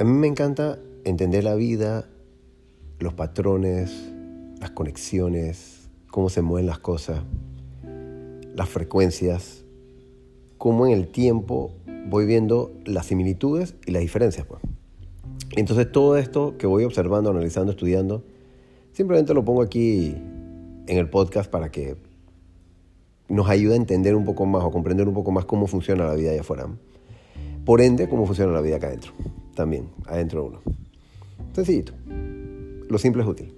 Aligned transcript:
A 0.00 0.04
mí 0.04 0.12
me 0.12 0.28
encanta 0.28 0.78
entender 1.04 1.44
la 1.44 1.54
vida, 1.56 2.08
los 3.00 3.12
patrones, 3.12 4.10
las 4.58 4.70
conexiones, 4.70 5.90
cómo 6.10 6.30
se 6.30 6.40
mueven 6.40 6.64
las 6.64 6.78
cosas, 6.78 7.20
las 8.54 8.66
frecuencias, 8.70 9.62
cómo 10.56 10.86
en 10.86 10.94
el 10.94 11.08
tiempo 11.08 11.74
voy 12.08 12.24
viendo 12.24 12.72
las 12.86 13.04
similitudes 13.04 13.74
y 13.84 13.90
las 13.90 14.00
diferencias. 14.00 14.46
Pues. 14.46 14.62
Entonces 15.54 15.92
todo 15.92 16.16
esto 16.16 16.56
que 16.56 16.66
voy 16.66 16.84
observando, 16.84 17.28
analizando, 17.28 17.72
estudiando, 17.72 18.24
simplemente 18.92 19.34
lo 19.34 19.44
pongo 19.44 19.60
aquí 19.60 20.14
en 20.86 20.96
el 20.96 21.10
podcast 21.10 21.50
para 21.50 21.70
que 21.70 21.98
nos 23.28 23.50
ayude 23.50 23.74
a 23.74 23.76
entender 23.76 24.14
un 24.14 24.24
poco 24.24 24.46
más 24.46 24.64
o 24.64 24.70
comprender 24.70 25.06
un 25.06 25.12
poco 25.12 25.30
más 25.30 25.44
cómo 25.44 25.66
funciona 25.66 26.06
la 26.06 26.14
vida 26.14 26.30
allá 26.30 26.40
afuera. 26.40 26.68
Por 27.66 27.82
ende, 27.82 28.08
cómo 28.08 28.24
funciona 28.24 28.50
la 28.50 28.62
vida 28.62 28.76
acá 28.76 28.86
adentro. 28.86 29.12
También, 29.60 29.90
adentro 30.06 30.40
de 30.40 30.48
uno. 30.48 30.60
Sencillito. 31.52 31.92
Lo 32.88 32.96
simple 32.96 33.20
es 33.22 33.28
útil. 33.28 33.54